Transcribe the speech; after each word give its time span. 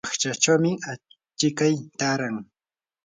paqchachawmi 0.05 0.71
achikay 0.91 1.73
taaran. 1.99 2.35